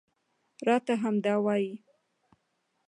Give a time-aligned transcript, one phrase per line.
[0.67, 1.73] راته همدا وايي